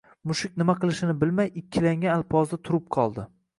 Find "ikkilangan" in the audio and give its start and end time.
1.63-2.17